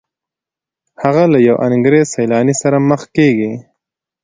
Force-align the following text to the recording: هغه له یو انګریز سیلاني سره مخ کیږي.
هغه 1.03 1.23
له 1.33 1.37
یو 1.47 1.55
انګریز 1.67 2.05
سیلاني 2.15 2.55
سره 2.61 2.77
مخ 2.89 3.01
کیږي. 3.15 3.51